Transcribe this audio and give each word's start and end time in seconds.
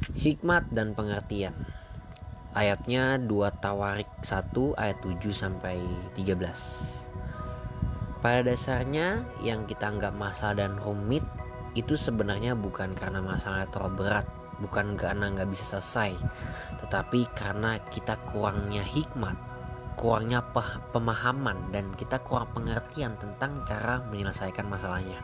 Hikmat 0.00 0.64
dan 0.72 0.96
pengertian. 0.96 1.52
Ayatnya 2.56 3.20
2 3.20 3.60
Tawarik 3.60 4.08
1 4.24 4.72
ayat 4.80 4.96
7 5.04 5.20
sampai 5.28 5.76
13. 6.16 7.12
Pada 8.24 8.40
dasarnya 8.40 9.28
yang 9.44 9.68
kita 9.68 9.92
anggap 9.92 10.16
masalah 10.16 10.64
dan 10.64 10.80
rumit 10.80 11.20
itu 11.76 12.00
sebenarnya 12.00 12.56
bukan 12.56 12.96
karena 12.96 13.20
masalah 13.20 13.68
terlalu 13.68 14.08
berat, 14.08 14.24
bukan 14.64 14.96
karena 14.96 15.36
nggak 15.36 15.52
bisa 15.52 15.76
selesai, 15.76 16.16
tetapi 16.80 17.28
karena 17.36 17.76
kita 17.92 18.16
kurangnya 18.32 18.80
hikmat, 18.80 19.36
kurangnya 20.00 20.40
pemahaman 20.96 21.76
dan 21.76 21.92
kita 22.00 22.16
kurang 22.24 22.48
pengertian 22.56 23.20
tentang 23.20 23.68
cara 23.68 24.00
menyelesaikan 24.08 24.64
masalahnya. 24.64 25.20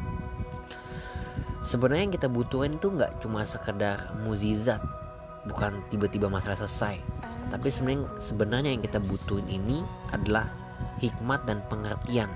Sebenarnya 1.66 2.06
yang 2.06 2.14
kita 2.14 2.30
butuhin 2.30 2.78
itu 2.78 2.94
nggak 2.94 3.18
cuma 3.18 3.42
sekedar 3.42 4.14
muzizat, 4.22 4.78
bukan 5.50 5.82
tiba-tiba 5.90 6.30
masalah 6.30 6.54
selesai, 6.62 7.02
tapi 7.50 7.66
sebenarnya 7.74 8.06
sebenarnya 8.22 8.70
yang 8.78 8.82
kita 8.86 9.02
butuhin 9.02 9.50
ini 9.50 9.82
adalah 10.14 10.46
hikmat 11.02 11.42
dan 11.42 11.58
pengertian. 11.66 12.30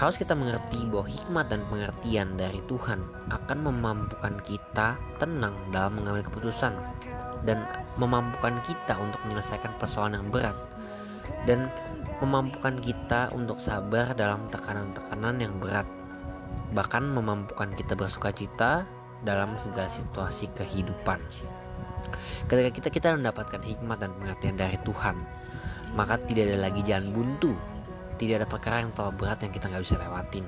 Harus 0.00 0.16
kita 0.16 0.32
mengerti 0.32 0.80
bahwa 0.88 1.04
hikmat 1.04 1.46
dan 1.52 1.60
pengertian 1.68 2.40
dari 2.40 2.64
Tuhan 2.72 3.04
akan 3.28 3.58
memampukan 3.60 4.40
kita 4.48 4.96
tenang 5.20 5.52
dalam 5.68 6.00
mengambil 6.00 6.24
keputusan 6.24 6.72
dan 7.44 7.68
memampukan 8.00 8.64
kita 8.64 8.96
untuk 8.96 9.20
menyelesaikan 9.28 9.76
persoalan 9.76 10.24
yang 10.24 10.28
berat 10.32 10.56
dan 11.44 11.68
memampukan 12.24 12.80
kita 12.80 13.28
untuk 13.36 13.60
sabar 13.60 14.16
dalam 14.16 14.48
tekanan-tekanan 14.48 15.36
yang 15.36 15.52
berat 15.60 15.84
bahkan 16.74 17.06
memampukan 17.06 17.70
kita 17.78 17.94
bersuka 17.94 18.34
cita 18.34 18.84
dalam 19.22 19.54
segala 19.56 19.88
situasi 19.88 20.50
kehidupan 20.52 21.22
ketika 22.50 22.70
kita 22.74 22.88
kita 22.90 23.08
mendapatkan 23.16 23.62
hikmat 23.62 24.02
dan 24.02 24.12
pengertian 24.20 24.58
dari 24.58 24.76
Tuhan 24.84 25.16
maka 25.94 26.18
tidak 26.26 26.50
ada 26.52 26.68
lagi 26.68 26.82
jalan 26.82 27.14
buntu 27.14 27.54
tidak 28.18 28.44
ada 28.44 28.48
perkara 28.48 28.76
yang 28.82 28.92
terlalu 28.94 29.26
berat 29.26 29.38
yang 29.42 29.52
kita 29.52 29.66
nggak 29.70 29.84
bisa 29.84 29.96
lewatin. 29.98 30.46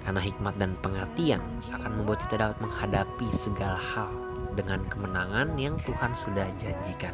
Karena 0.00 0.20
hikmat 0.24 0.54
dan 0.56 0.72
pengertian 0.80 1.42
akan 1.76 1.90
membuat 2.00 2.24
kita 2.24 2.40
dapat 2.40 2.56
menghadapi 2.64 3.28
segala 3.28 3.76
hal 3.76 4.08
dengan 4.56 4.80
kemenangan 4.88 5.60
yang 5.60 5.76
Tuhan 5.84 6.12
sudah 6.16 6.48
janjikan. 6.56 7.12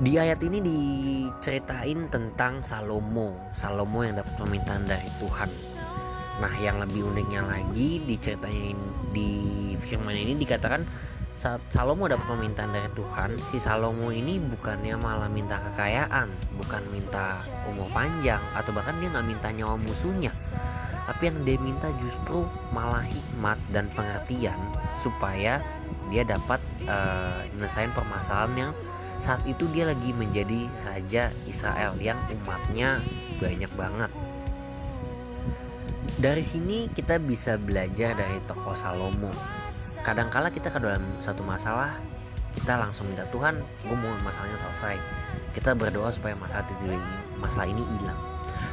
Di 0.00 0.16
ayat 0.16 0.40
ini 0.40 0.64
diceritain 0.64 2.08
tentang 2.08 2.64
Salomo, 2.64 3.36
Salomo 3.52 4.00
yang 4.00 4.16
dapat 4.16 4.32
permintaan 4.40 4.88
dari 4.88 5.04
Tuhan. 5.20 5.50
Nah, 6.40 6.56
yang 6.56 6.80
lebih 6.80 7.04
uniknya 7.04 7.44
lagi 7.44 8.00
diceritain 8.08 8.80
di 9.12 9.28
firman 9.76 10.16
ini 10.16 10.40
dikatakan 10.40 10.88
saat 11.36 11.60
Salomo 11.68 12.08
dapat 12.08 12.24
permintaan 12.24 12.72
dari 12.72 12.88
Tuhan, 12.96 13.36
si 13.52 13.60
Salomo 13.60 14.08
ini 14.08 14.40
bukannya 14.40 14.96
malah 14.96 15.28
minta 15.28 15.60
kekayaan, 15.60 16.32
bukan 16.56 16.80
minta 16.88 17.36
umur 17.68 17.92
panjang, 17.92 18.40
atau 18.56 18.72
bahkan 18.72 18.96
dia 19.04 19.12
nggak 19.12 19.28
minta 19.28 19.52
nyawa 19.52 19.76
musuhnya. 19.84 20.32
Tapi 21.12 21.28
yang 21.28 21.44
dia 21.44 21.60
minta 21.60 21.92
justru 22.00 22.48
malah 22.72 23.04
hikmat 23.04 23.60
dan 23.68 23.84
pengertian 23.92 24.56
supaya 24.96 25.60
dia 26.08 26.24
dapat 26.24 26.64
uh, 26.88 27.44
nyelesain 27.52 27.92
permasalahan 27.92 28.56
yang 28.56 28.72
saat 29.20 29.44
itu 29.44 29.68
dia 29.70 29.84
lagi 29.84 30.16
menjadi 30.16 30.66
raja 30.88 31.28
Israel 31.44 31.92
yang 32.00 32.16
umatnya 32.40 32.98
banyak 33.36 33.68
banget. 33.76 34.10
Dari 36.20 36.44
sini 36.44 36.88
kita 36.92 37.20
bisa 37.20 37.60
belajar 37.60 38.16
dari 38.16 38.40
tokoh 38.48 38.72
Salomo. 38.72 39.30
Kadangkala 40.00 40.48
kita 40.48 40.72
ke 40.72 40.80
dalam 40.80 41.04
satu 41.20 41.44
masalah 41.44 41.92
kita 42.50 42.80
langsung 42.80 43.06
minta 43.06 43.22
Tuhan 43.30 43.60
gue 43.60 43.96
mau 43.96 44.10
masalahnya 44.24 44.58
selesai. 44.58 44.96
Kita 45.52 45.76
berdoa 45.76 46.10
supaya 46.10 46.34
masalah 46.40 46.66
itu 46.66 46.96
masalah 47.38 47.68
ini 47.68 47.84
hilang 47.84 48.29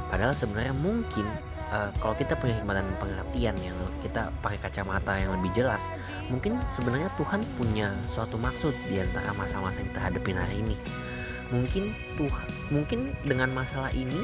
padahal 0.07 0.35
sebenarnya 0.35 0.75
mungkin 0.75 1.27
uh, 1.71 1.91
kalau 1.99 2.15
kita 2.15 2.35
punya 2.39 2.59
hikmat 2.59 2.79
dan 2.79 2.87
pengertian 2.99 3.55
yang 3.59 3.77
kita 3.99 4.31
pakai 4.39 4.59
kacamata 4.61 5.15
yang 5.19 5.35
lebih 5.35 5.51
jelas 5.51 5.91
mungkin 6.31 6.59
sebenarnya 6.71 7.11
Tuhan 7.19 7.43
punya 7.59 7.91
suatu 8.07 8.39
maksud 8.39 8.71
di 8.87 9.03
antara 9.03 9.35
masa-masa 9.35 9.83
yang 9.83 9.89
kita 9.91 10.01
hadapin 10.11 10.37
hari 10.39 10.63
ini. 10.63 10.77
Mungkin 11.47 11.95
Tuhan 12.19 12.47
mungkin 12.75 13.15
dengan 13.23 13.55
masalah 13.55 13.91
ini 13.95 14.19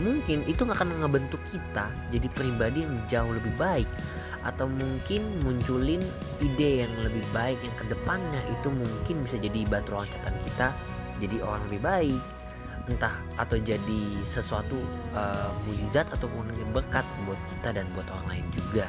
mungkin 0.00 0.46
itu 0.46 0.62
akan 0.62 1.02
ngebentuk 1.02 1.42
kita 1.50 1.90
jadi 2.14 2.28
pribadi 2.32 2.86
yang 2.86 2.96
jauh 3.10 3.32
lebih 3.34 3.52
baik 3.58 3.88
atau 4.46 4.70
mungkin 4.70 5.26
munculin 5.42 5.98
ide 6.38 6.86
yang 6.86 6.92
lebih 7.02 7.26
baik 7.34 7.58
yang 7.60 7.74
ke 7.74 7.84
depannya 7.90 8.38
itu 8.48 8.70
mungkin 8.70 9.26
bisa 9.26 9.36
jadi 9.42 9.66
batu 9.66 9.90
loncatan 9.92 10.34
kita 10.46 10.70
jadi 11.18 11.42
orang 11.42 11.62
lebih 11.66 11.82
baik 11.82 12.22
entah 12.88 13.12
atau 13.36 13.60
jadi 13.60 14.00
sesuatu 14.24 14.80
uh, 15.12 15.52
mujizat 15.68 16.08
ataupun 16.10 16.48
berkat 16.72 17.04
buat 17.28 17.38
kita 17.52 17.76
dan 17.76 17.84
buat 17.92 18.08
orang 18.08 18.38
lain 18.38 18.46
juga. 18.50 18.88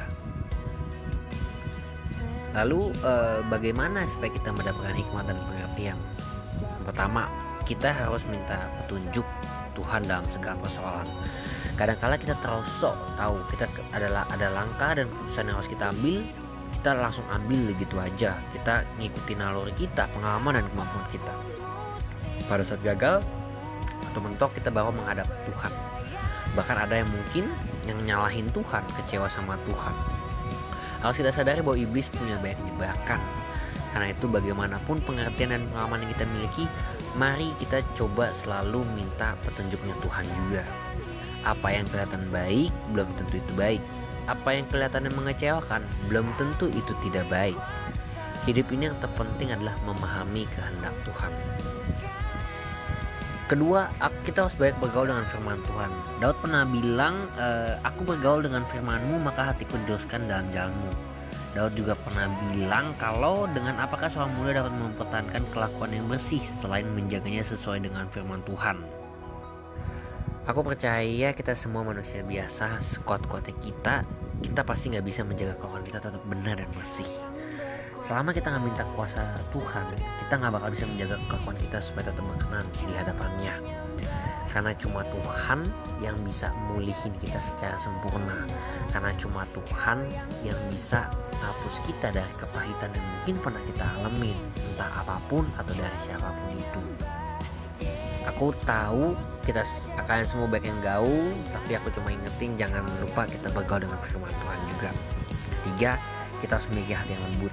Lalu 2.56 2.90
uh, 3.06 3.46
bagaimana 3.46 4.02
supaya 4.08 4.34
kita 4.34 4.50
mendapatkan 4.50 4.96
hikmat 4.96 5.24
dan 5.30 5.38
pengertian? 5.38 5.98
Pertama 6.82 7.30
kita 7.62 7.94
harus 7.94 8.26
minta 8.26 8.58
petunjuk 8.82 9.24
Tuhan 9.78 10.02
dalam 10.08 10.26
segala 10.32 10.58
persoalan. 10.58 11.06
Kadang-kala 11.78 12.18
kita 12.18 12.34
terlalu 12.42 12.66
sok 12.66 12.96
tahu 13.14 13.38
kita 13.54 13.70
adalah 13.94 14.26
ada 14.34 14.50
langkah 14.50 14.98
dan 14.98 15.06
keputusan 15.06 15.46
yang 15.46 15.56
harus 15.56 15.70
kita 15.70 15.84
ambil 15.94 16.20
kita 16.80 16.96
langsung 16.96 17.28
ambil 17.28 17.76
begitu 17.76 17.96
aja. 18.00 18.40
Kita 18.56 18.88
ngikutin 18.96 19.36
naluri 19.36 19.76
kita 19.76 20.08
pengalaman 20.16 20.64
dan 20.64 20.66
kemampuan 20.72 21.06
kita. 21.12 21.34
Pada 22.48 22.64
saat 22.64 22.80
gagal 22.80 23.20
atau 24.10 24.20
mentok 24.22 24.50
kita 24.58 24.68
baru 24.74 24.90
menghadap 24.90 25.26
Tuhan 25.46 25.72
bahkan 26.58 26.76
ada 26.82 26.98
yang 26.98 27.10
mungkin 27.10 27.46
yang 27.86 27.98
nyalahin 28.02 28.50
Tuhan 28.50 28.82
kecewa 28.98 29.30
sama 29.30 29.54
Tuhan 29.64 29.94
harus 31.00 31.16
kita 31.16 31.30
sadari 31.32 31.62
bahwa 31.62 31.78
iblis 31.78 32.10
punya 32.12 32.36
banyak 32.42 32.58
jebakan 32.74 33.22
karena 33.90 34.14
itu 34.14 34.26
bagaimanapun 34.30 35.02
pengertian 35.02 35.50
dan 35.54 35.62
pengalaman 35.72 36.06
yang 36.06 36.10
kita 36.14 36.26
miliki 36.30 36.64
mari 37.18 37.50
kita 37.58 37.82
coba 37.98 38.30
selalu 38.34 38.86
minta 38.94 39.34
petunjuknya 39.46 39.94
Tuhan 40.02 40.26
juga 40.26 40.62
apa 41.44 41.72
yang 41.72 41.88
kelihatan 41.88 42.28
baik 42.28 42.68
belum 42.92 43.08
tentu 43.16 43.40
itu 43.40 43.52
baik. 43.56 43.82
Apa 44.28 44.54
yang 44.54 44.68
kelihatan 44.68 45.08
mengecewakan 45.10 45.82
belum 46.06 46.28
tentu 46.36 46.68
itu 46.68 46.92
tidak 47.00 47.24
baik. 47.32 47.56
Hidup 48.44 48.68
ini 48.72 48.92
yang 48.92 48.98
terpenting 49.00 49.52
adalah 49.52 49.74
memahami 49.88 50.44
kehendak 50.52 50.92
Tuhan. 51.04 51.32
Kedua, 53.50 53.90
kita 54.22 54.46
harus 54.46 54.54
baik 54.62 54.78
bergaul 54.78 55.10
dengan 55.10 55.26
firman 55.26 55.58
Tuhan. 55.66 55.90
Daud 56.22 56.38
pernah 56.38 56.62
bilang, 56.70 57.26
e, 57.34 57.74
aku 57.82 58.06
bergaul 58.06 58.46
dengan 58.46 58.62
firmanmu 58.62 59.26
maka 59.26 59.50
hatiku 59.50 59.74
diteruskan 59.82 60.22
dalam 60.30 60.46
jalanmu. 60.54 60.90
Daud 61.58 61.74
juga 61.74 61.98
pernah 61.98 62.30
bilang 62.46 62.94
kalau 62.94 63.50
dengan 63.50 63.74
apakah 63.82 64.06
seorang 64.06 64.30
muda 64.38 64.62
dapat 64.62 64.70
mempertahankan 64.70 65.42
kelakuan 65.50 65.90
yang 65.90 66.06
bersih 66.06 66.38
selain 66.38 66.86
menjaganya 66.94 67.42
sesuai 67.42 67.82
dengan 67.82 68.06
firman 68.06 68.38
Tuhan. 68.46 68.86
Aku 70.46 70.62
percaya 70.62 71.34
kita 71.34 71.50
semua 71.58 71.82
manusia 71.82 72.22
biasa, 72.22 72.78
sekuat-kuatnya 72.78 73.58
kita, 73.58 74.06
kita 74.46 74.62
pasti 74.62 74.94
nggak 74.94 75.02
bisa 75.02 75.26
menjaga 75.26 75.58
kelakuan 75.58 75.82
kita 75.82 75.98
tetap 75.98 76.22
benar 76.30 76.54
dan 76.54 76.70
bersih. 76.70 77.10
Selama 78.00 78.32
kita 78.32 78.48
nggak 78.48 78.64
minta 78.64 78.84
kuasa 78.96 79.28
Tuhan, 79.52 79.84
kita 80.24 80.40
nggak 80.40 80.56
bakal 80.56 80.72
bisa 80.72 80.88
menjaga 80.88 81.20
kelakuan 81.28 81.56
kita 81.60 81.78
supaya 81.84 82.08
tetap 82.08 82.24
berkenan 82.24 82.64
di 82.88 82.94
hadapannya. 82.96 83.54
Karena 84.50 84.72
cuma 84.74 85.04
Tuhan 85.06 85.68
yang 86.02 86.16
bisa 86.24 86.50
mulihin 86.72 87.12
kita 87.20 87.38
secara 87.38 87.76
sempurna. 87.76 88.48
Karena 88.90 89.12
cuma 89.20 89.44
Tuhan 89.52 90.08
yang 90.42 90.58
bisa 90.72 91.12
hapus 91.38 91.84
kita 91.84 92.08
dari 92.10 92.32
kepahitan 92.40 92.90
yang 92.96 93.06
mungkin 93.20 93.36
pernah 93.38 93.62
kita 93.68 93.84
alami, 94.00 94.32
entah 94.56 94.90
apa 94.96 95.20
pun 95.28 95.44
atau 95.60 95.76
dari 95.76 95.98
siapa 96.00 96.32
pun 96.34 96.56
itu 96.56 96.82
aku 98.28 98.52
tahu 98.64 99.16
kita 99.48 99.64
akan 99.96 100.24
semua 100.28 100.46
baik 100.48 100.68
yang 100.68 100.80
gaul 100.84 101.32
tapi 101.50 101.76
aku 101.76 101.88
cuma 101.96 102.12
ingetin 102.12 102.52
jangan 102.56 102.84
lupa 103.00 103.24
kita 103.24 103.48
bergaul 103.52 103.80
dengan 103.84 103.96
firman 104.04 104.28
Tuhan 104.28 104.60
juga 104.68 104.90
ketiga 105.60 105.92
kita 106.42 106.58
harus 106.58 106.68
memiliki 106.72 106.96
hati 106.96 107.12
yang 107.14 107.24
lembut 107.32 107.52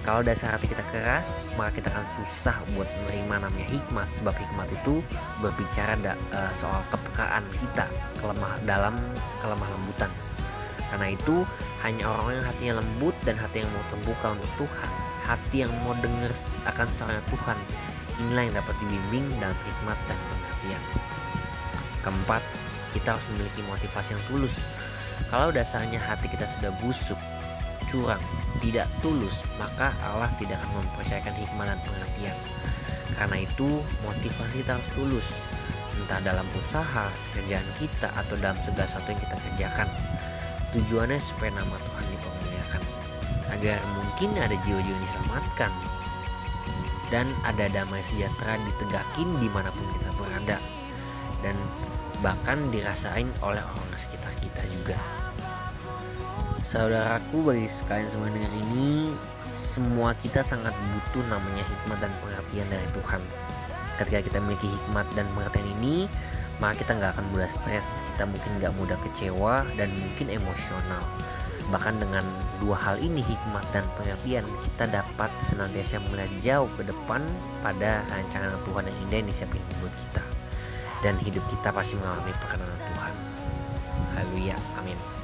kalau 0.00 0.24
dasar 0.24 0.56
hati 0.56 0.70
kita 0.70 0.80
keras 0.88 1.52
maka 1.60 1.82
kita 1.82 1.92
akan 1.92 2.06
susah 2.16 2.56
buat 2.72 2.88
menerima 3.04 3.34
namanya 3.44 3.68
hikmat 3.68 4.08
sebab 4.08 4.32
hikmat 4.32 4.68
itu 4.72 5.04
berbicara 5.44 5.98
da, 6.00 6.16
uh, 6.32 6.52
soal 6.56 6.80
kepekaan 6.88 7.44
kita 7.60 7.84
kelemah 8.22 8.54
dalam 8.64 8.94
kelemah 9.44 9.68
lembutan 9.68 10.10
karena 10.90 11.14
itu 11.14 11.46
hanya 11.84 12.04
orang 12.08 12.40
yang 12.40 12.46
hatinya 12.46 12.74
lembut 12.82 13.14
dan 13.22 13.36
hati 13.38 13.62
yang 13.62 13.70
mau 13.70 13.84
terbuka 13.92 14.26
untuk 14.34 14.50
Tuhan 14.64 14.90
hati 15.28 15.56
yang 15.62 15.72
mau 15.84 15.94
dengar 16.00 16.32
akan 16.66 16.86
suara 16.96 17.20
Tuhan 17.30 17.58
Inilah 18.20 18.52
yang 18.52 18.56
dapat 18.60 18.76
dibimbing 18.84 19.24
dalam 19.40 19.56
hikmat 19.64 19.98
dan 20.04 20.18
pengertian. 20.28 20.82
Keempat, 22.04 22.42
kita 22.92 23.16
harus 23.16 23.24
memiliki 23.32 23.64
motivasi 23.64 24.12
yang 24.12 24.24
tulus. 24.28 24.60
Kalau 25.32 25.48
dasarnya 25.48 25.96
hati 25.96 26.28
kita 26.28 26.44
sudah 26.44 26.68
busuk, 26.84 27.16
curang, 27.90 28.22
tidak 28.62 28.86
tulus, 29.02 29.42
maka 29.58 29.90
Allah 30.06 30.30
tidak 30.38 30.62
akan 30.62 30.86
mempercayakan 30.86 31.34
hikmah 31.34 31.66
dan 31.66 31.78
pengertian. 31.82 32.38
Karena 33.18 33.36
itu, 33.42 33.68
motivasi 34.06 34.62
harus 34.64 34.88
tulus, 34.94 35.28
entah 35.98 36.22
dalam 36.22 36.46
usaha, 36.56 37.10
kerjaan 37.34 37.66
kita, 37.82 38.08
atau 38.14 38.38
dalam 38.38 38.56
segala 38.62 38.86
sesuatu 38.86 39.10
yang 39.10 39.20
kita 39.20 39.36
kerjakan. 39.36 39.88
Tujuannya 40.70 41.18
supaya 41.18 41.50
nama 41.50 41.74
Tuhan 41.74 42.04
dipermuliakan, 42.14 42.82
agar 43.58 43.78
mungkin 43.98 44.28
ada 44.38 44.56
jiwa-jiwa 44.62 44.94
yang 44.94 45.02
diselamatkan, 45.02 45.72
dan 47.10 47.26
ada 47.42 47.66
damai 47.74 48.00
sejahtera 48.06 48.54
ditegakin 48.70 49.28
di 49.42 49.48
mana 49.50 49.74
pun 49.74 49.86
kita 49.98 50.10
berada, 50.14 50.58
dan 51.42 51.56
bahkan 52.22 52.70
dirasain 52.70 53.26
oleh 53.42 53.60
orang 53.66 53.98
sekitar 53.98 54.30
kita 54.38 54.62
juga. 54.70 54.94
Saudaraku 56.70 57.50
bagi 57.50 57.66
sekalian 57.66 58.06
semua 58.06 58.30
dengar 58.30 58.54
ini 58.54 59.10
Semua 59.42 60.14
kita 60.14 60.38
sangat 60.38 60.70
butuh 60.70 61.26
namanya 61.26 61.66
hikmat 61.66 61.98
dan 61.98 62.14
pengertian 62.22 62.68
dari 62.70 62.86
Tuhan. 62.94 63.18
Ketika 63.98 64.30
kita 64.30 64.38
memiliki 64.38 64.70
hikmat 64.70 65.02
dan 65.18 65.26
pengertian 65.34 65.66
ini 65.82 66.06
Maka 66.62 66.78
kita 66.78 66.94
nggak 66.94 67.18
akan 67.18 67.26
mudah 67.34 67.50
stres 67.50 68.06
Kita 68.06 68.22
mungkin 68.22 68.62
nggak 68.62 68.70
mudah 68.78 68.94
kecewa 69.02 69.66
dan 69.74 69.90
mungkin 69.98 70.30
emosional. 70.30 71.02
Bahkan 71.74 72.06
dengan 72.06 72.22
dua 72.62 72.78
hal 72.78 73.02
ini 73.02 73.18
hikmat 73.18 73.66
dan 73.74 73.82
pengertian 73.98 74.46
Kita 74.70 74.86
dapat 74.94 75.34
senantiasa 75.42 75.98
melihat 76.14 76.30
jauh 76.38 76.70
ke 76.78 76.86
depan 76.86 77.18
Pada 77.66 78.06
rancangan 78.14 78.54
Tuhan 78.70 78.86
yang 78.86 78.98
indah 79.10 79.18
yang 79.18 79.26
disiapin 79.26 79.62
buat 79.82 79.90
kita. 79.98 80.22
Dan 81.02 81.18
hidup 81.18 81.42
kita 81.50 81.74
pasti 81.74 81.98
mengalami 81.98 82.30
perkenanan 82.38 82.78
Tuhan. 82.94 83.14
Haleluya, 84.14 84.54
amin 84.78 85.19